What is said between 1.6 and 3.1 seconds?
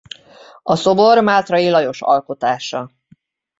Lajos alkotása.